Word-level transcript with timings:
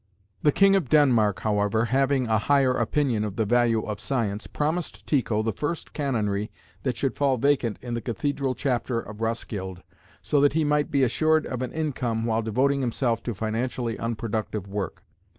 The 0.41 0.51
King 0.51 0.75
of 0.75 0.89
Denmark, 0.89 1.41
however, 1.41 1.85
having 1.85 2.25
a 2.25 2.39
higher 2.39 2.71
opinion 2.73 3.23
of 3.23 3.35
the 3.35 3.45
value 3.45 3.83
of 3.83 3.99
science, 3.99 4.47
promised 4.47 5.05
Tycho 5.05 5.43
the 5.43 5.53
first 5.53 5.93
canonry 5.93 6.49
that 6.81 6.97
should 6.97 7.15
fall 7.15 7.37
vacant 7.37 7.77
in 7.83 7.93
the 7.93 8.01
cathedral 8.01 8.55
chapter 8.55 8.99
of 8.99 9.21
Roskilde, 9.21 9.83
so 10.23 10.41
that 10.41 10.53
he 10.53 10.63
might 10.63 10.89
be 10.89 11.03
assured 11.03 11.45
of 11.45 11.61
an 11.61 11.71
income 11.71 12.25
while 12.25 12.41
devoting 12.41 12.81
himself 12.81 13.21
to 13.21 13.35
financially 13.35 13.95
unproductive 13.99 14.67
work. 14.67 15.03